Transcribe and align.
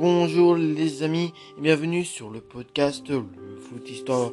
Bonjour 0.00 0.54
les 0.54 1.02
amis 1.02 1.32
et 1.58 1.60
bienvenue 1.60 2.04
sur 2.04 2.30
le 2.30 2.40
podcast 2.40 3.08
le 3.08 3.24
Foot 3.60 3.90
Histoire 3.90 4.30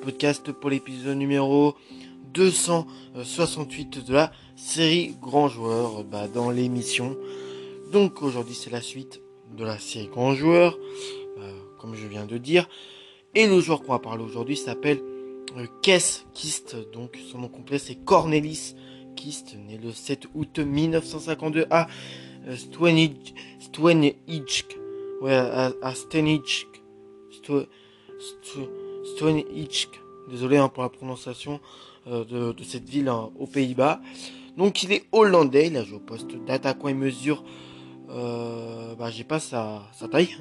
podcast 0.00 0.52
pour 0.52 0.70
l'épisode 0.70 1.18
numéro 1.18 1.74
268 2.34 4.06
de 4.06 4.14
la 4.14 4.30
série 4.54 5.16
Grand 5.20 5.48
Joueur 5.48 6.04
bah, 6.04 6.28
dans 6.28 6.50
l'émission. 6.50 7.16
Donc 7.90 8.22
aujourd'hui 8.22 8.54
c'est 8.54 8.70
la 8.70 8.80
suite 8.80 9.20
de 9.56 9.64
la 9.64 9.76
série 9.80 10.06
Grand 10.06 10.34
Joueur 10.34 10.78
bah, 11.36 11.42
comme 11.78 11.96
je 11.96 12.06
viens 12.06 12.24
de 12.24 12.38
dire. 12.38 12.68
Et 13.34 13.48
le 13.48 13.58
joueur 13.58 13.82
qu'on 13.82 13.94
va 13.94 13.98
parler 13.98 14.22
aujourd'hui 14.22 14.56
s'appelle 14.56 15.00
euh, 15.56 15.66
Kess 15.82 16.26
Kist. 16.32 16.76
Donc 16.92 17.18
son 17.32 17.38
nom 17.38 17.48
complet 17.48 17.80
c'est 17.80 17.96
Cornelis 17.96 18.76
Kist 19.16 19.56
né 19.66 19.80
le 19.82 19.90
7 19.90 20.28
août 20.36 20.60
1952 20.60 21.66
à 21.70 21.88
euh, 22.46 22.54
Stwenijsk 23.58 24.78
ouais, 25.20 25.34
à, 25.34 25.72
à 25.82 25.92
Désolé 30.30 30.58
hein, 30.58 30.68
pour 30.68 30.82
la 30.82 30.88
prononciation 30.90 31.60
euh, 32.06 32.24
de, 32.52 32.62
cette 32.62 32.88
ville 32.88 33.08
hein, 33.08 33.30
aux 33.38 33.46
Pays-Bas. 33.46 34.00
Donc 34.56 34.82
il 34.82 34.92
est 34.92 35.04
hollandais, 35.12 35.68
il 35.68 35.76
a 35.76 35.84
joué 35.84 35.96
au 35.96 36.00
poste 36.00 36.36
d'attaquant 36.44 36.88
et 36.88 36.94
mesure, 36.94 37.44
euh, 38.10 38.94
bah, 38.94 39.10
j'ai 39.10 39.24
pas 39.24 39.40
sa, 39.40 39.82
sa 39.94 40.08
taille. 40.08 40.36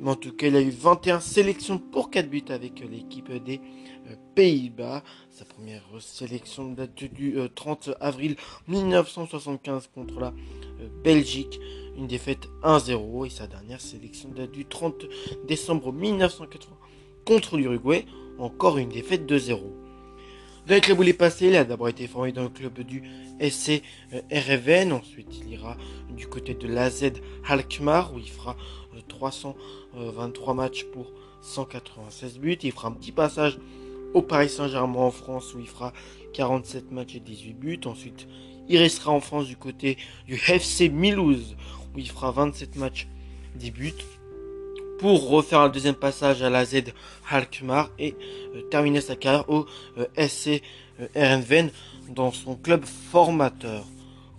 Mais 0.00 0.10
en 0.10 0.14
tout 0.14 0.32
cas, 0.32 0.46
il 0.46 0.56
a 0.56 0.60
eu 0.60 0.70
21 0.70 1.20
sélections 1.20 1.78
pour 1.78 2.10
4 2.10 2.30
buts 2.30 2.44
avec 2.48 2.80
l'équipe 2.80 3.30
des 3.44 3.60
euh, 4.08 4.14
Pays-Bas. 4.34 5.02
Sa 5.30 5.44
première 5.44 5.82
sélection 6.00 6.70
date 6.72 7.04
du 7.12 7.36
30 7.54 7.90
avril 8.00 8.36
1975 8.68 9.90
contre 9.94 10.20
la 10.20 10.32
Belgique. 11.02 11.60
Une 11.96 12.06
défaite 12.06 12.48
1-0 12.62 13.26
et 13.26 13.30
sa 13.30 13.46
dernière 13.46 13.80
sélection 13.80 14.28
date 14.28 14.52
du 14.52 14.64
30 14.64 15.06
décembre 15.48 15.92
1980 15.92 16.76
contre 17.24 17.56
l'Uruguay, 17.56 18.06
encore 18.38 18.78
une 18.78 18.88
défaite 18.88 19.30
2-0. 19.30 19.60
Avec 20.68 20.86
les 20.86 20.94
boulets 20.94 21.14
passés, 21.14 21.48
il 21.48 21.56
a 21.56 21.64
d'abord 21.64 21.88
été 21.88 22.06
formé 22.06 22.30
dans 22.30 22.42
le 22.42 22.50
club 22.50 22.78
du 22.80 23.02
SC 23.40 23.82
euh, 24.12 24.20
RFN, 24.30 24.92
ensuite 24.92 25.38
il 25.40 25.52
ira 25.52 25.78
du 26.14 26.26
côté 26.26 26.52
de 26.54 26.68
l'AZ 26.68 27.12
Alkmaar 27.46 28.12
où 28.14 28.18
il 28.18 28.28
fera 28.28 28.54
323 29.08 30.50
euh, 30.50 30.54
matchs 30.54 30.84
pour 30.92 31.10
196 31.40 32.38
buts, 32.38 32.58
il 32.62 32.72
fera 32.72 32.88
un 32.88 32.92
petit 32.92 33.12
passage 33.12 33.58
au 34.12 34.20
Paris 34.20 34.50
Saint-Germain 34.50 35.00
en 35.00 35.10
France 35.10 35.54
où 35.54 35.58
il 35.58 35.68
fera 35.68 35.92
47 36.34 36.92
matchs 36.92 37.16
et 37.16 37.20
18 37.20 37.54
buts, 37.54 37.80
ensuite 37.86 38.28
il 38.68 38.78
restera 38.78 39.12
en 39.12 39.20
France 39.20 39.46
du 39.46 39.56
côté 39.56 39.98
du 40.26 40.34
FC 40.34 40.88
Milouz 40.88 41.56
où 41.94 41.98
il 41.98 42.08
fera 42.08 42.30
27 42.30 42.76
matchs, 42.76 43.08
10 43.56 43.70
buts, 43.70 43.92
pour 44.98 45.28
refaire 45.28 45.60
un 45.60 45.68
deuxième 45.68 45.94
passage 45.94 46.42
à 46.42 46.50
la 46.50 46.64
Z 46.64 46.92
Alkmaar 47.30 47.90
et 47.98 48.14
euh, 48.54 48.62
terminer 48.62 49.00
sa 49.00 49.16
carrière 49.16 49.48
au 49.48 49.66
euh, 49.96 50.06
SC 50.28 50.62
euh, 51.16 51.68
dans 52.08 52.32
son 52.32 52.56
club 52.56 52.84
formateur 52.84 53.84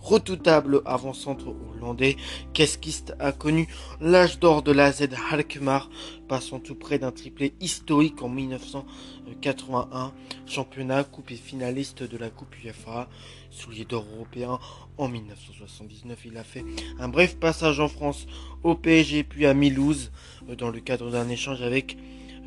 redoutable 0.02 0.82
avant-centre 0.86 1.48
hollandais, 1.48 2.18
Keskist 2.54 3.14
a 3.20 3.32
connu 3.32 3.68
l'âge 4.02 4.40
d'or 4.40 4.64
de 4.64 4.72
la 4.72 4.92
Z 4.92 5.10
Alkmaar, 5.32 5.90
passant 6.28 6.60
tout 6.60 6.76
près 6.76 7.00
d'un 7.00 7.12
triplé 7.12 7.54
historique 7.60 8.22
en 8.22 8.30
1981, 8.30 10.14
championnat, 10.46 11.04
coupe 11.04 11.32
et 11.32 11.36
finaliste 11.36 12.04
de 12.04 12.18
la 12.18 12.30
Coupe 12.30 12.56
UEFA, 12.64 13.10
soulier 13.50 13.86
d'or 13.86 14.06
européen 14.16 14.60
en 14.98 15.08
1979. 15.08 16.20
Il 16.26 16.38
a 16.38 16.44
fait 16.44 16.64
un 17.00 17.08
bref 17.08 17.38
passage 17.38 17.80
en 17.80 17.88
France 17.88 18.28
au 18.64 18.76
PSG 18.76 19.24
puis 19.24 19.46
à 19.46 19.54
Milouz 19.54 20.12
dans 20.58 20.70
le 20.70 20.80
cadre 20.80 21.12
d'un 21.12 21.30
échange 21.30 21.62
avec 21.62 21.98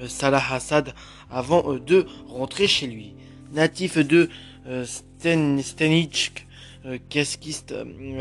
euh, 0.00 0.08
Salah 0.08 0.42
Hassad 0.50 0.94
avant 1.30 1.72
euh, 1.72 1.78
de 1.78 2.06
rentrer 2.26 2.66
chez 2.66 2.86
lui. 2.86 3.14
Natif 3.52 3.98
de 3.98 4.28
euh, 4.66 4.84
Stenichk, 5.18 6.46
Keskist 7.08 7.74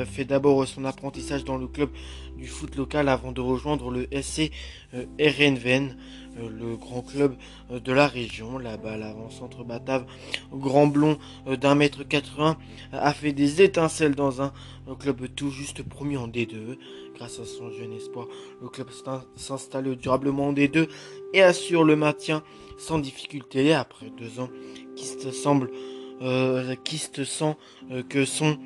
fait 0.05 0.25
d'abord 0.25 0.67
son 0.67 0.85
apprentissage 0.85 1.43
dans 1.43 1.57
le 1.57 1.67
club 1.67 1.89
du 2.37 2.47
foot 2.47 2.75
local 2.75 3.09
avant 3.09 3.31
de 3.31 3.41
rejoindre 3.41 3.91
le 3.91 4.07
SC 4.21 4.51
Erenven, 5.17 5.97
le 6.37 6.75
grand 6.75 7.01
club 7.01 7.35
de 7.69 7.91
la 7.91 8.07
région. 8.07 8.57
Là-bas, 8.57 8.97
l'avant-centre 8.97 9.63
batave, 9.63 10.05
grand 10.51 10.87
blond 10.87 11.17
d'un 11.45 11.75
mètre 11.75 12.07
80, 12.07 12.57
a 12.91 13.13
fait 13.13 13.33
des 13.33 13.61
étincelles 13.61 14.15
dans 14.15 14.41
un 14.41 14.53
club 14.99 15.27
tout 15.35 15.49
juste 15.49 15.83
promu 15.83 16.17
en 16.17 16.27
D2. 16.27 16.77
Grâce 17.15 17.39
à 17.39 17.45
son 17.45 17.69
jeune 17.71 17.93
espoir, 17.93 18.27
le 18.61 18.69
club 18.69 18.87
s'installe 19.35 19.95
durablement 19.95 20.47
en 20.47 20.53
D2 20.53 20.87
et 21.33 21.41
assure 21.41 21.83
le 21.83 21.95
maintien 21.95 22.43
sans 22.77 22.99
difficulté. 22.99 23.73
Après 23.73 24.09
deux 24.17 24.39
ans, 24.39 24.49
Kist 24.95 25.31
semble, 25.31 25.69
euh, 26.21 26.75
Kist 26.83 27.23
sent 27.23 27.55
euh, 27.91 28.03
que 28.03 28.25
son 28.25 28.57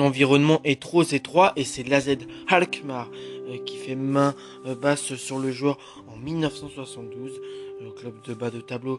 environnement 0.00 0.60
est 0.64 0.80
trop 0.80 1.02
étroit 1.02 1.52
et 1.56 1.64
c'est 1.64 1.82
l'AZ 1.82 2.16
Alkmaar 2.48 3.10
euh, 3.48 3.58
qui 3.64 3.76
fait 3.76 3.94
main 3.94 4.34
euh, 4.66 4.74
basse 4.74 5.14
sur 5.14 5.38
le 5.38 5.52
joueur 5.52 5.78
en 6.08 6.16
1972. 6.16 7.40
Le 7.82 7.90
club 7.90 8.14
de 8.24 8.34
bas 8.34 8.50
de 8.50 8.60
tableau 8.60 8.98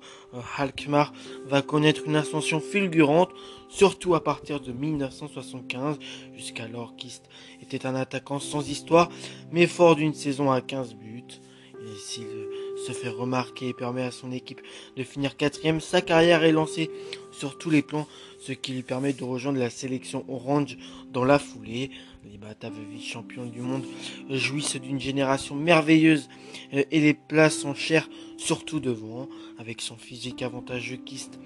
Alkmaar 0.58 1.12
va 1.48 1.62
connaître 1.62 2.04
une 2.06 2.16
ascension 2.16 2.60
fulgurante, 2.60 3.30
surtout 3.70 4.14
à 4.16 4.24
partir 4.24 4.60
de 4.60 4.72
1975. 4.74 5.98
Jusqu'alors, 6.36 6.96
Kist 6.96 7.24
était 7.64 7.88
un 7.88 7.96
attaquant 7.96 8.40
sans 8.40 8.70
histoire, 8.70 9.10
mais 9.52 9.66
fort 9.66 9.96
d'une 9.96 10.14
saison 10.14 10.52
à 10.52 10.62
15 10.62 10.94
buts. 10.96 11.24
Se 12.86 12.92
fait 12.92 13.10
remarquer 13.10 13.70
et 13.70 13.74
permet 13.74 14.04
à 14.04 14.12
son 14.12 14.32
équipe 14.32 14.62
de 14.96 15.04
finir 15.04 15.38
quatrième, 15.38 15.82
sa 15.82 16.02
carrière 16.02 16.44
est 16.44 16.52
lancée 16.52 16.92
sur 17.32 17.58
tous 17.58 17.72
les 17.72 17.82
plans, 17.82 18.08
ce 18.40 18.52
qui 18.52 18.74
lui 18.74 18.84
permet 18.84 19.14
de 19.14 19.24
rejoindre 19.24 19.58
la 19.58 19.72
sélection 19.72 20.24
Orange 20.28 20.78
dans 21.12 21.26
la 21.26 21.40
foulée. 21.40 21.90
Les 22.32 22.38
Bataves 22.38 22.74
vice-champions 22.92 23.46
du 23.46 23.60
monde 23.60 23.84
jouissent 24.30 24.76
d'une 24.76 25.00
génération 25.00 25.56
merveilleuse 25.56 26.30
euh, 26.74 26.84
et 26.92 27.00
les 27.00 27.14
places 27.14 27.58
sont 27.58 27.74
chères, 27.74 28.08
surtout 28.38 28.80
devant. 28.80 29.30
Avec 29.58 29.82
son 29.82 29.96
physique 29.96 30.44
avantageux, 30.44 30.98
Kist 30.98 31.40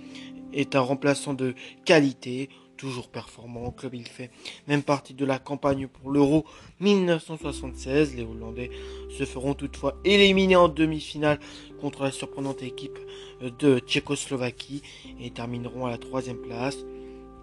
est 0.52 0.76
un 0.76 0.82
remplaçant 0.82 1.34
de 1.34 1.54
qualité 1.86 2.50
toujours 2.80 3.10
performant 3.10 3.66
au 3.66 3.72
club. 3.72 3.94
Il 3.94 4.08
fait 4.08 4.32
même 4.68 4.82
partie 4.82 5.14
de 5.14 5.26
la 5.26 5.38
campagne 5.38 5.88
pour 5.88 6.12
l'Euro 6.12 6.46
1976. 6.80 8.16
Les 8.16 8.24
Hollandais 8.24 8.72
se 9.10 9.26
feront 9.26 9.54
toutefois 9.54 9.98
éliminer 10.06 10.56
en 10.56 10.70
demi-finale 10.70 11.40
contre 11.82 12.04
la 12.04 12.12
surprenante 12.12 12.64
équipe 12.64 12.98
de 13.42 13.80
Tchécoslovaquie 13.80 14.82
et 15.20 15.30
termineront 15.30 15.86
à 15.86 15.90
la 15.90 15.98
troisième 15.98 16.38
place. 16.38 16.78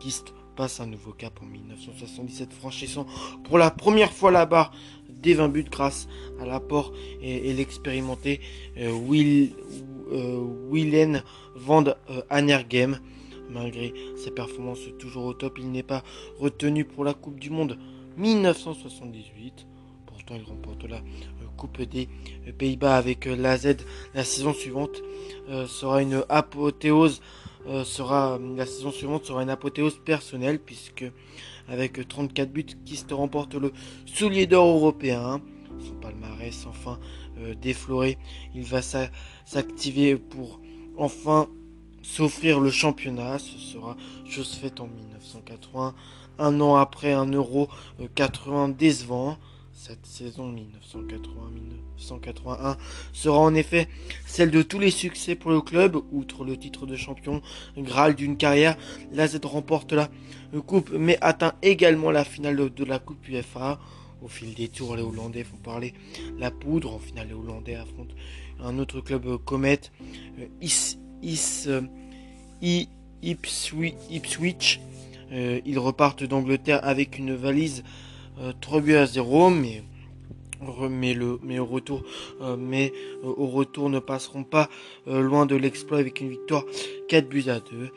Kist 0.01 0.33
passe 0.57 0.81
un 0.81 0.87
nouveau 0.87 1.13
cap 1.13 1.39
en 1.43 1.47
1977, 1.47 2.53
franchissant 2.55 3.07
pour 3.45 3.59
la 3.59 3.71
première 3.71 4.13
fois 4.13 4.31
la 4.31 4.47
barre 4.47 4.73
des 5.11 5.35
20 5.35 5.49
buts 5.49 5.67
grâce 5.71 6.09
à 6.41 6.47
l'apport 6.47 6.93
et, 7.21 7.53
l'expérimenté 7.53 8.41
euh, 8.79 8.91
Will, 8.91 9.53
euh, 10.13 10.43
Willen 10.71 11.23
van 11.55 11.85
euh, 11.87 12.23
Anergem. 12.31 12.99
Malgré 13.51 13.93
ses 14.17 14.31
performances 14.31 14.89
toujours 14.99 15.25
au 15.25 15.35
top, 15.35 15.59
il 15.59 15.71
n'est 15.71 15.83
pas 15.83 16.03
retenu 16.39 16.85
pour 16.85 17.05
la 17.05 17.15
Coupe 17.15 17.39
du 17.39 17.51
Monde 17.51 17.79
1978. 18.17 19.67
Pourtant, 20.07 20.35
il 20.35 20.43
remporte 20.43 20.85
la 20.85 20.97
euh, 20.97 21.47
Coupe 21.57 21.83
des 21.83 22.09
euh, 22.49 22.53
Pays-Bas 22.53 22.97
avec 22.97 23.27
euh, 23.27 23.37
la 23.37 23.57
Z. 23.57 23.77
La 24.15 24.25
saison 24.25 24.53
suivante 24.53 25.03
sera 25.69 26.03
une 26.03 26.25
apothéose. 26.29 27.21
sera 27.85 28.39
la 28.57 28.67
saison 28.67 28.91
suivante 28.91 29.27
sera 29.27 29.43
une 29.43 29.51
apothéose 29.51 30.01
personnelle 30.05 30.59
puisque 30.59 31.05
avec 31.69 32.07
34 32.09 32.51
buts, 32.53 32.67
Kist 32.85 33.13
remporte 33.13 33.55
le 33.55 33.73
soulier 34.07 34.47
d'or 34.47 34.77
européen. 34.77 35.41
Son 35.79 35.95
palmarès 35.95 36.67
enfin 36.67 36.99
défloré, 37.61 38.19
il 38.55 38.65
va 38.65 38.81
s'activer 38.83 40.17
pour 40.17 40.61
enfin 40.97 41.49
s'offrir 42.07 42.61
le 42.61 42.71
championnat. 42.71 43.39
Ce 43.39 43.59
sera 43.59 43.97
chose 44.29 44.55
faite 44.55 44.81
en 44.81 44.87
1980, 44.87 45.95
un 46.39 46.61
an 46.61 46.77
après 46.77 47.13
un 47.13 47.27
Euro 47.27 47.69
80 48.15 48.71
décevant. 48.71 49.37
Cette 49.73 50.07
saison 50.07 50.55
1980-1981 52.09 52.79
sera 53.13 53.39
en 53.39 53.55
effet 53.55 53.89
celle 54.25 54.51
de 54.51 54.63
tous 54.63 54.79
les 54.79 54.91
succès 54.91 55.35
pour 55.35 55.51
le 55.51 55.61
club, 55.61 55.99
outre 56.13 56.45
le 56.45 56.57
titre 56.57 56.87
de 56.87 56.97
champion, 56.97 57.43
Graal 57.77 58.15
d'une 58.15 58.39
carrière. 58.39 58.79
La 59.13 59.29
Z 59.29 59.41
remporte 59.45 59.93
la 59.93 60.09
coupe, 60.67 60.91
mais 60.93 61.19
atteint 61.21 61.53
également 61.61 62.11
la 62.11 62.25
finale 62.25 62.73
de 62.73 62.85
la 62.85 62.99
coupe 62.99 63.29
UEFA. 63.29 63.79
Au 64.23 64.29
fil 64.29 64.55
des 64.55 64.69
tours, 64.69 64.97
les 64.97 65.03
Hollandais 65.03 65.45
font 65.45 65.59
parler 65.59 65.93
la 66.39 66.51
poudre. 66.51 66.95
En 66.95 66.99
finale, 66.99 67.29
les 67.29 67.35
Hollandais 67.35 67.75
affrontent 67.75 68.15
un 68.61 68.79
autre 68.79 69.03
club 69.03 69.37
Comet, 69.45 69.81
Is 70.63 70.63
Is, 70.63 70.97
euh, 70.97 71.06
Ipswich. 73.23 74.81
Euh, 75.33 75.61
ils 75.65 75.79
repartent 75.79 76.25
d'Angleterre 76.25 76.81
avec 76.85 77.19
une 77.19 77.35
valise 77.35 77.83
3 78.61 78.79
euh, 78.79 78.81
buts 78.81 78.95
à 78.95 79.07
0, 79.07 79.51
mais 79.51 79.83
le, 81.15 81.39
mais 81.43 81.59
au 81.59 81.67
retour, 81.67 82.03
mais 82.59 82.93
au 83.23 83.47
retour 83.47 83.91
ne 83.91 83.99
passeront 83.99 84.45
pas 84.45 84.71
loin 85.07 85.45
de 85.45 85.55
l'exploit 85.55 85.99
avec 85.99 86.21
une 86.21 86.31
victoire 86.31 86.65
4 87.09 87.29
buts 87.29 87.45
à 87.49 87.61
2. 87.61 87.91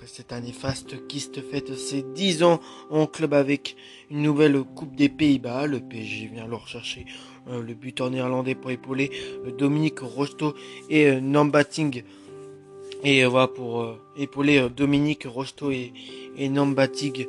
Après 0.00 0.06
cette 0.06 0.32
année 0.32 0.52
faste, 0.52 1.06
Kist 1.08 1.42
fête 1.42 1.76
ses 1.76 2.02
10 2.02 2.42
ans 2.42 2.60
en 2.88 3.06
club 3.06 3.34
avec 3.34 3.76
une 4.10 4.22
nouvelle 4.22 4.62
Coupe 4.62 4.96
des 4.96 5.10
Pays-Bas. 5.10 5.66
Le 5.66 5.80
PSG 5.80 6.30
vient 6.32 6.44
alors 6.44 6.66
chercher 6.68 7.04
euh, 7.48 7.62
le 7.62 7.74
buteur 7.74 8.10
néerlandais 8.10 8.54
pour 8.54 8.70
épauler 8.70 9.10
euh, 9.44 9.50
Dominique 9.50 10.00
Rocheteau 10.00 10.54
et 10.88 11.06
euh, 11.06 11.20
Nambating. 11.20 12.02
Et 13.02 13.24
voilà 13.24 13.48
pour 13.48 13.96
épauler 14.16 14.68
Dominique 14.68 15.24
Rocheteau 15.24 15.70
et, 15.70 15.92
et 16.36 16.48
Nambating 16.48 17.26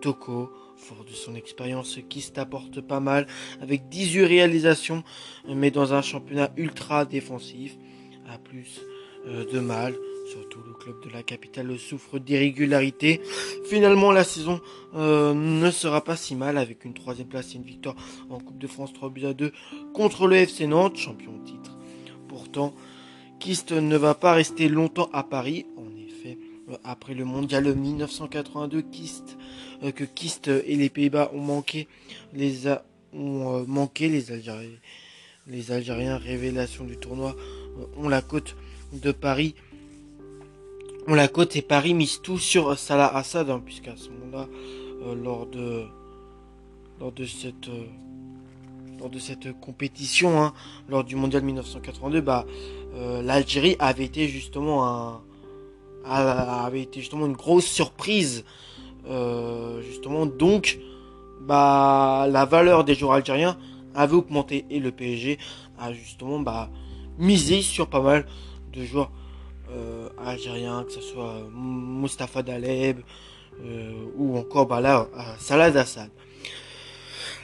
Toko. 0.00 0.50
Fort 0.76 1.04
de 1.04 1.12
son 1.12 1.34
expérience, 1.34 1.98
Kist 2.08 2.38
apporte 2.38 2.80
pas 2.80 3.00
mal 3.00 3.26
avec 3.60 3.90
18 3.90 4.24
réalisations, 4.24 5.04
mais 5.46 5.70
dans 5.70 5.92
un 5.92 6.00
championnat 6.00 6.50
ultra 6.56 7.04
défensif. 7.04 7.76
À 8.28 8.38
plus 8.38 8.80
de 9.26 9.60
mal. 9.60 9.94
Surtout 10.30 10.60
le 10.64 10.74
club 10.74 10.94
de 11.04 11.10
la 11.10 11.24
capitale 11.24 11.76
souffre 11.76 12.20
d'irrégularité. 12.20 13.20
Finalement, 13.64 14.12
la 14.12 14.22
saison 14.22 14.60
euh, 14.94 15.34
ne 15.34 15.70
sera 15.72 16.04
pas 16.04 16.14
si 16.14 16.36
mal 16.36 16.56
avec 16.56 16.84
une 16.84 16.94
troisième 16.94 17.26
place 17.26 17.52
et 17.52 17.56
une 17.56 17.64
victoire 17.64 17.96
en 18.28 18.38
Coupe 18.38 18.58
de 18.58 18.68
France 18.68 18.92
3 18.92 19.10
buts 19.10 19.26
à 19.26 19.34
2 19.34 19.52
contre 19.92 20.28
le 20.28 20.36
FC 20.36 20.68
Nantes, 20.68 20.96
champion 20.96 21.32
titre. 21.44 21.76
Pourtant, 22.28 22.74
Kist 23.40 23.72
ne 23.72 23.96
va 23.96 24.14
pas 24.14 24.32
rester 24.34 24.68
longtemps 24.68 25.10
à 25.12 25.24
Paris. 25.24 25.66
En 25.76 25.96
effet, 25.96 26.38
euh, 26.70 26.76
après 26.84 27.14
le 27.14 27.24
mondial 27.24 27.74
1982, 27.74 28.82
Kist, 28.82 29.36
euh, 29.82 29.90
que 29.90 30.04
Kist 30.04 30.48
et 30.48 30.76
les 30.76 30.88
Pays-Bas 30.88 31.32
ont 31.34 31.40
manqué 31.40 31.88
les, 32.32 32.68
ont, 33.12 33.64
manqué 33.66 34.08
les 34.08 34.30
Algériens. 34.30 34.70
Les 35.48 35.72
Algériens, 35.72 36.16
révélation 36.16 36.84
du 36.84 36.96
tournoi, 36.96 37.34
ont 37.96 38.08
la 38.08 38.22
côte 38.22 38.54
de 38.92 39.10
Paris 39.10 39.54
on 41.06 41.14
la 41.14 41.28
côte 41.28 41.56
et 41.56 41.62
Paris 41.62 41.94
mise 41.94 42.20
tout 42.22 42.38
sur 42.38 42.78
Salah 42.78 43.16
Assad, 43.16 43.50
hein, 43.50 43.60
puisqu'à 43.64 43.96
ce 43.96 44.10
moment-là, 44.10 44.48
euh, 45.02 45.14
lors 45.14 45.46
de 45.46 45.84
lors 47.00 47.12
de 47.12 47.24
cette 47.24 47.68
euh, 47.68 47.86
lors 48.98 49.10
de 49.10 49.18
cette 49.18 49.58
compétition, 49.60 50.42
hein, 50.42 50.52
lors 50.88 51.04
du 51.04 51.16
mondial 51.16 51.42
1982, 51.42 52.20
bah 52.20 52.46
euh, 52.94 53.22
l'Algérie 53.22 53.76
avait 53.78 54.04
été 54.04 54.28
justement 54.28 54.86
un 54.86 55.20
avait 56.02 56.80
été 56.80 57.00
justement 57.00 57.26
une 57.26 57.34
grosse 57.34 57.66
surprise, 57.66 58.44
justement 59.82 60.24
donc 60.24 60.78
bah 61.42 62.26
la 62.28 62.46
valeur 62.46 62.84
des 62.84 62.94
joueurs 62.94 63.12
algériens 63.12 63.58
avait 63.94 64.14
augmenté 64.14 64.64
et 64.70 64.80
le 64.80 64.92
PSG 64.92 65.38
a 65.78 65.92
justement 65.92 66.40
bah 66.40 66.70
misé 67.18 67.60
sur 67.62 67.86
pas 67.86 68.00
mal 68.00 68.26
de 68.72 68.82
joueurs 68.84 69.10
euh, 69.72 70.08
algérien, 70.18 70.84
que 70.84 70.92
ce 70.92 71.00
soit 71.00 71.34
Mustafa 71.52 72.42
Daleb 72.42 73.00
euh, 73.64 73.92
ou 74.16 74.36
encore 74.36 74.66
bah 74.66 74.80
là, 74.80 75.06
Salah 75.38 75.66
Assad. 75.66 76.10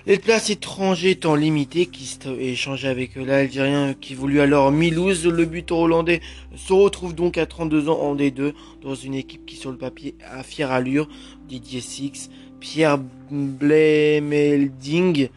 Les 0.06 0.19
places 0.20 0.50
étrangères 0.50 1.11
étant 1.11 1.35
limitées, 1.35 1.87
qui 1.87 2.17
échangé 2.38 2.87
avec 2.87 3.17
l'Algérien 3.17 3.93
qui 3.93 4.14
voulut 4.14 4.38
alors 4.41 4.70
Milouz, 4.70 5.26
le 5.26 5.44
buteur 5.47 5.79
hollandais 5.79 6.20
se 6.55 6.73
retrouve 6.73 7.12
donc 7.12 7.38
à 7.38 7.47
32 7.47 7.88
ans 7.88 7.99
en 7.99 8.14
D2 8.14 8.53
dans 8.82 8.94
une 8.94 9.14
équipe 9.14 9.44
qui 9.44 9.56
sur 9.56 9.73
le 9.73 9.76
papier 9.76 10.14
a 10.25 10.44
fière 10.44 10.70
allure. 10.70 11.08
Didier 11.49 11.81
Six, 11.81 12.31
Pierre 12.61 12.99
Blemelding, 13.32 15.29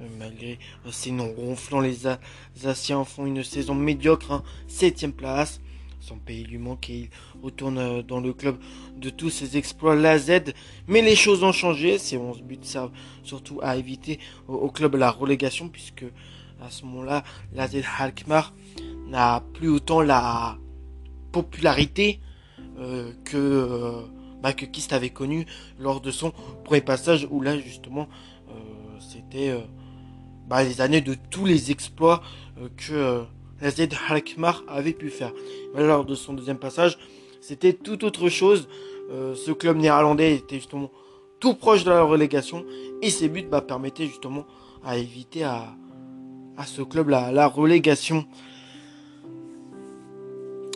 euh, 0.00 0.06
malgré 0.18 0.58
ses 0.90 1.10
noms 1.10 1.34
ronflants, 1.36 1.80
les 1.80 2.06
Alsaciens 2.06 3.04
font 3.04 3.26
une 3.26 3.44
saison 3.44 3.74
médiocre, 3.74 4.42
7 4.66 5.04
hein, 5.04 5.10
place 5.14 5.60
son 6.06 6.18
pays 6.18 6.44
lui 6.44 6.58
manque 6.58 6.88
et 6.88 6.94
il 6.94 7.08
retourne 7.42 7.78
euh, 7.78 8.02
dans 8.02 8.20
le 8.20 8.32
club 8.32 8.58
de 8.96 9.10
tous 9.10 9.30
ses 9.30 9.56
exploits, 9.56 9.96
la 9.96 10.18
Z. 10.18 10.52
Mais 10.86 11.02
les 11.02 11.16
choses 11.16 11.42
ont 11.42 11.52
changé. 11.52 11.98
Ces 11.98 12.16
11 12.16 12.42
buts 12.42 12.58
servent 12.62 12.92
surtout 13.24 13.58
à 13.60 13.76
éviter 13.76 14.20
au, 14.46 14.70
club 14.70 14.94
la 14.94 15.10
relégation 15.10 15.68
puisque 15.68 16.04
à 16.64 16.70
ce 16.70 16.84
moment-là, 16.84 17.24
la 17.52 17.66
Z 17.66 17.82
Halkmar 17.98 18.54
n'a 19.08 19.42
plus 19.54 19.68
autant 19.68 20.00
la 20.00 20.58
popularité 21.32 22.20
euh, 22.78 23.12
que, 23.24 23.36
euh, 23.36 24.02
bah, 24.42 24.52
que 24.52 24.64
Kist 24.64 24.92
avait 24.92 25.10
connu 25.10 25.44
lors 25.78 26.00
de 26.00 26.12
son 26.12 26.32
premier 26.64 26.82
passage 26.82 27.26
où 27.30 27.40
là 27.40 27.58
justement 27.58 28.08
c'était 28.98 29.54
bah, 30.48 30.64
les 30.64 30.80
années 30.80 31.02
de 31.02 31.14
tous 31.30 31.44
les 31.44 31.70
exploits 31.70 32.22
que 32.78 33.26
la 33.60 33.70
Z 33.70 33.88
Alkmaar 34.08 34.62
avait 34.68 34.92
pu 34.92 35.10
faire. 35.10 35.32
lors 35.74 36.04
de 36.04 36.14
son 36.14 36.34
deuxième 36.34 36.58
passage, 36.58 36.98
c'était 37.40 37.72
tout 37.72 38.04
autre 38.04 38.28
chose. 38.28 38.68
Euh, 39.10 39.34
ce 39.34 39.52
club 39.52 39.76
néerlandais 39.76 40.34
était 40.34 40.56
justement 40.56 40.90
tout 41.38 41.54
proche 41.54 41.84
de 41.84 41.90
la 41.90 42.02
relégation 42.02 42.64
et 43.02 43.10
ses 43.10 43.28
buts 43.28 43.46
bah, 43.48 43.60
permettaient 43.60 44.06
justement 44.06 44.46
à 44.84 44.96
éviter 44.98 45.44
à, 45.44 45.76
ce 46.64 46.82
club 46.82 47.10
la, 47.10 47.30
la 47.30 47.46
relégation. 47.46 48.24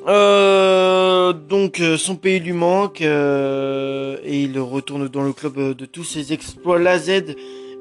Euh, 0.06 1.32
donc 1.32 1.80
euh, 1.80 1.96
son 1.98 2.16
pays 2.16 2.40
lui 2.40 2.52
manque 2.52 3.02
et 3.02 4.42
il 4.42 4.58
retourne 4.58 5.08
dans 5.08 5.22
le 5.22 5.32
club 5.32 5.76
de 5.76 5.84
tous 5.84 6.04
ses 6.04 6.32
exploits 6.32 6.78
la 6.78 6.98
Z 6.98 7.36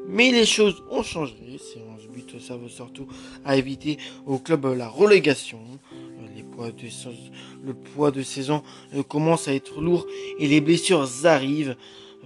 mais 0.07 0.31
les 0.31 0.45
choses 0.45 0.84
ont 0.90 1.04
changé 1.04 1.36
ça 2.40 2.58
veut 2.58 2.70
surtout 2.70 3.08
à 3.46 3.58
éviter 3.58 3.98
au 4.26 4.38
club 4.38 4.66
la 4.66 4.88
relégation. 4.88 5.60
De, 6.60 6.74
le 7.64 7.74
poids 7.74 8.12
de 8.12 8.22
saison 8.22 8.64
euh, 8.94 9.04
commence 9.04 9.48
à 9.48 9.54
être 9.54 9.82
lourd 9.82 10.06
et 10.40 10.48
les 10.48 10.62
blessures 10.62 11.08
arrivent. 11.24 11.76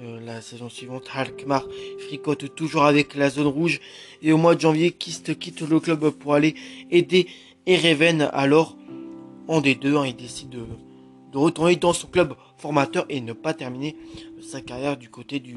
Euh, 0.02 0.20
la 0.26 0.42
saison 0.42 0.70
suivante, 0.70 1.08
Alkmaar 1.14 1.68
fricote 2.00 2.56
toujours 2.56 2.84
avec 2.84 3.14
la 3.14 3.30
zone 3.30 3.46
rouge 3.46 3.80
et 4.24 4.34
au 4.34 4.38
mois 4.38 4.56
de 4.56 4.62
janvier, 4.62 4.92
Kist 4.92 5.38
quitte 5.38 5.62
le 5.62 5.80
club 5.80 6.10
pour 6.10 6.34
aller 6.34 6.56
aider 6.90 7.28
Ereven. 7.68 8.30
Alors, 8.34 8.76
en 9.48 9.62
D2, 9.62 9.98
hein, 9.98 10.06
il 10.08 10.16
décide 10.16 10.50
de, 10.50 10.66
retourner 11.38 11.76
dans 11.76 11.94
son 11.94 12.08
club 12.08 12.36
formateur 12.58 13.06
et 13.10 13.22
ne 13.22 13.34
pas 13.34 13.54
terminer 13.54 13.96
sa 14.42 14.62
carrière 14.62 14.98
du 14.98 15.10
côté 15.10 15.40
du, 15.40 15.56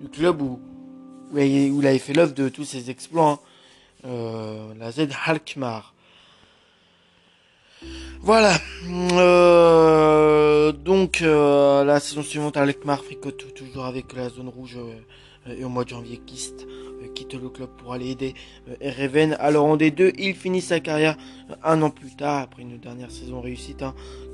du 0.00 0.08
club 0.10 0.42
où, 0.42 0.58
où, 1.32 1.38
il, 1.38 1.86
avait 1.86 1.98
fait 1.98 2.12
l'œuvre 2.12 2.34
de 2.34 2.50
tous 2.50 2.64
ses 2.64 2.90
exploits. 2.90 3.30
Hein. 3.30 3.38
Euh, 4.06 4.74
la 4.78 4.90
Z 4.90 5.08
Halkmar. 5.26 5.94
Voilà. 8.20 8.54
Euh, 9.12 10.72
donc 10.72 11.22
euh, 11.22 11.84
la 11.84 12.00
saison 12.00 12.22
suivante, 12.22 12.56
Alkmaar 12.56 13.02
fricote 13.02 13.54
toujours 13.54 13.84
avec 13.84 14.14
la 14.14 14.28
zone 14.28 14.48
rouge 14.48 14.78
et 15.46 15.64
au 15.64 15.68
mois 15.68 15.84
de 15.84 15.90
janvier, 15.90 16.18
Kist 16.24 16.66
quitte 17.14 17.34
le 17.34 17.48
club 17.48 17.68
pour 17.78 17.92
aller 17.92 18.10
aider 18.10 18.34
Reven. 18.80 19.36
Alors 19.38 19.66
en 19.66 19.76
D2, 19.76 20.14
il 20.18 20.34
finit 20.34 20.62
sa 20.62 20.80
carrière 20.80 21.16
un 21.62 21.80
an 21.82 21.90
plus 21.90 22.16
tard 22.16 22.42
après 22.42 22.62
une 22.62 22.78
dernière 22.78 23.10
saison 23.10 23.40
réussite, 23.40 23.84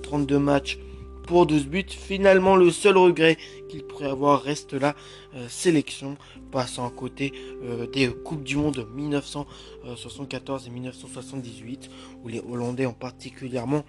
32 0.02 0.36
hein. 0.36 0.38
matchs 0.38 0.78
pour 1.26 1.46
12 1.46 1.66
buts. 1.66 1.84
Finalement, 1.88 2.56
le 2.56 2.70
seul 2.70 2.96
regret 2.96 3.36
qu'il 3.68 3.84
pourrait 3.84 4.10
avoir 4.10 4.42
reste 4.42 4.72
la 4.72 4.94
euh, 5.34 5.48
sélection, 5.48 6.16
passant 6.50 6.86
à 6.86 6.90
côté 6.90 7.32
euh, 7.62 7.86
des 7.86 8.08
Coupes 8.08 8.42
du 8.42 8.56
Monde 8.56 8.86
1974 8.94 10.66
et 10.66 10.70
1978, 10.70 11.90
où 12.24 12.28
les 12.28 12.40
Hollandais 12.40 12.86
ont 12.86 12.92
particulièrement 12.92 13.84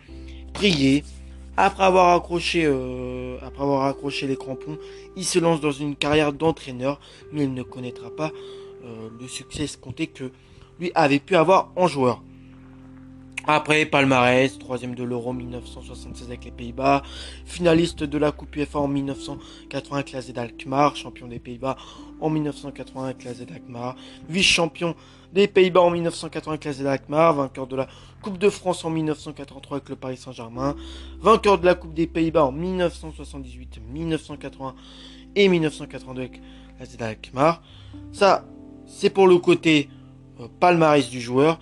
brillé. 0.54 1.04
Après 1.58 1.84
avoir 1.84 2.16
accroché, 2.16 2.64
euh, 2.66 3.38
après 3.42 3.64
avoir 3.64 3.86
accroché 3.86 4.28
les 4.28 4.38
crampons, 4.38 4.78
il 5.16 5.26
se 5.26 5.40
lance 5.40 5.60
dans 5.60 5.72
une 5.72 5.96
carrière 5.96 6.34
d'entraîneur, 6.34 7.00
mais 7.32 7.44
il 7.44 7.54
ne 7.54 7.64
connaîtra 7.64 8.10
pas 8.10 8.32
le 9.20 9.28
succès 9.28 9.66
escompté 9.66 10.08
que 10.08 10.32
lui 10.80 10.92
avait 10.96 11.20
pu 11.20 11.36
avoir 11.36 11.72
en 11.76 11.86
joueur. 11.86 12.24
Après, 13.48 13.88
palmarès, 13.88 14.60
troisième 14.60 14.94
de 14.94 15.04
l'Euro 15.04 15.34
1976 15.34 16.28
avec 16.28 16.46
les 16.46 16.52
Pays-Bas, 16.52 17.02
finaliste 17.46 18.04
de 18.04 18.18
la 18.20 18.32
Coupe 18.32 18.56
UEFA 18.56 18.78
en 18.78 18.88
1980 18.88 19.98
avec 19.98 20.12
la 20.12 20.42
Alkmaar, 20.42 20.96
champion 20.96 21.28
des 21.28 21.40
Pays-Bas 21.40 21.76
en 22.20 22.30
1980 22.30 23.04
avec 23.04 23.24
la 23.24 23.32
Alkmaar, 23.32 23.96
vice-champion 24.30 24.96
des 25.34 25.48
Pays-Bas 25.48 25.82
en 25.82 25.90
1980 25.90 26.54
avec 26.54 26.66
la 26.66 26.74
Z 26.74 27.00
vainqueur 27.10 27.66
de 27.66 27.76
la 27.78 27.88
Coupe 28.22 28.38
de 28.38 28.50
France 28.50 28.86
en 28.86 28.92
1983 28.92 29.78
avec 29.78 29.90
le 29.90 29.96
Paris 29.96 30.18
Saint-Germain, 30.18 30.76
vainqueur 31.20 31.58
de 31.58 31.66
la 31.66 31.74
Coupe 31.74 31.96
des 31.96 32.06
Pays-Bas 32.06 32.46
en 32.46 32.52
1978, 32.52 33.82
1980 33.92 34.76
et 35.36 35.50
1982 35.50 36.22
avec 36.22 36.42
la 36.80 36.86
Z. 36.86 36.98
Ça, 38.12 38.46
c'est 38.86 39.10
pour 39.10 39.28
le 39.28 39.40
côté 39.40 39.90
euh, 40.40 40.48
palmarès 40.60 41.10
du 41.10 41.20
joueur. 41.20 41.60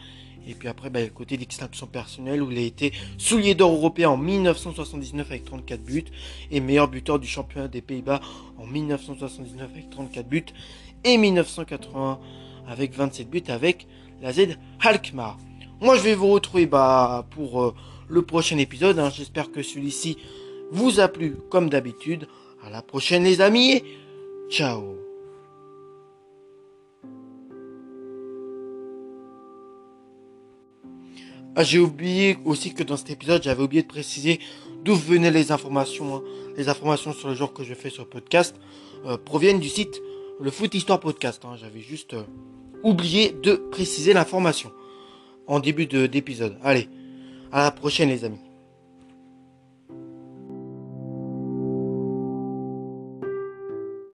Et 0.50 0.56
puis 0.56 0.68
après, 0.68 0.90
bah, 0.90 1.08
côté 1.10 1.38
d'extinction 1.38 1.86
personnelle, 1.86 2.42
où 2.42 2.52
il 2.52 2.58
a 2.58 2.62
été 2.62 2.92
soulier 3.18 3.54
d'or 3.54 3.72
européen 3.72 4.10
en 4.10 4.18
1979 4.18 5.30
avec 5.30 5.46
34 5.46 5.84
buts 5.84 6.06
et 6.52 6.60
meilleur 6.60 6.88
buteur 6.88 7.20
du 7.20 7.28
championnat 7.28 7.68
des 7.68 7.82
Pays-Bas 7.82 8.20
en 8.58 8.66
1979 8.66 9.70
avec 9.72 9.90
34 9.90 10.28
buts 10.28 10.46
et 11.04 11.18
1980 11.18 12.20
avec 12.68 12.94
27 12.94 13.30
buts 13.30 13.44
avec 13.48 13.88
la 14.22 14.34
Z 14.34 14.58
Alkmaar. 14.80 15.38
Moi, 15.82 15.96
je 15.96 16.02
vais 16.02 16.16
vous 16.16 16.28
retrouver 16.30 16.66
bah, 16.66 17.26
pour 17.30 17.62
euh, 17.62 17.76
le 18.10 18.22
prochain 18.24 18.58
épisode. 18.58 19.00
Hein. 19.00 19.10
J'espère 19.10 19.52
que 19.52 19.62
celui-ci 19.62 20.18
vous 20.72 21.00
a 21.00 21.08
plu 21.08 21.38
comme 21.50 21.70
d'habitude. 21.70 22.28
À 22.64 22.70
la 22.70 22.82
prochaine 22.82 23.24
les 23.24 23.40
amis. 23.40 23.84
Ciao. 24.50 25.09
Ah, 31.56 31.64
j'ai 31.64 31.80
oublié 31.80 32.38
aussi 32.46 32.74
que 32.74 32.84
dans 32.84 32.98
cet 32.98 33.10
épisode, 33.10 33.44
j'avais 33.44 33.64
oublié 33.64 33.82
de 33.82 33.88
préciser 33.88 34.40
d'où 34.84 34.96
venaient 34.96 35.32
les 35.32 35.52
informations. 35.52 36.18
Hein. 36.18 36.24
Les 36.58 36.70
informations 36.70 37.14
sur 37.14 37.28
le 37.28 37.36
jour 37.36 37.54
que 37.54 37.64
je 37.64 37.74
fais 37.74 37.90
sur 37.90 38.04
le 38.04 38.10
podcast 38.10 38.56
euh, 39.06 39.18
proviennent 39.18 39.60
du 39.60 39.70
site 39.70 40.02
Le 40.40 40.52
Foot 40.52 40.74
Histoire 40.74 41.00
Podcast. 41.00 41.44
Hein. 41.46 41.56
J'avais 41.60 41.82
juste 41.82 42.14
euh, 42.14 42.24
oublié 42.84 43.36
de 43.44 43.56
préciser 43.56 44.14
l'information 44.14 44.72
en 45.48 45.60
début 45.60 45.88
d'épisode. 45.88 46.58
Allez, 46.64 46.88
à 47.52 47.64
la 47.64 47.72
prochaine 47.72 48.10
les 48.10 48.24
amis. 48.24 48.49